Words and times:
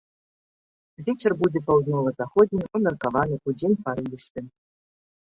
Вецер 1.09 1.31
будзе 1.41 1.59
паўднёва-заходні 1.67 2.61
ўмеркаваны, 2.79 3.39
удзень 3.53 3.77
парывісты. 3.85 4.39